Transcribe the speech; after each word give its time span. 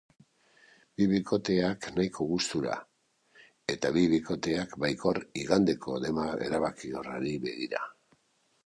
Bi 1.01 1.05
bikoteak 1.11 1.85
nahiko 1.97 2.27
gustora 2.31 2.77
eta 3.75 3.93
bi 3.99 4.07
bikoteak 4.15 4.75
baikor 4.87 5.21
igandeko 5.45 6.03
dema 6.09 6.29
erabakiorrari 6.49 7.41
begira. 7.47 7.89